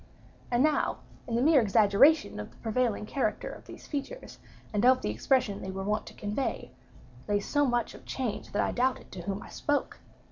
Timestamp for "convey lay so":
6.15-7.67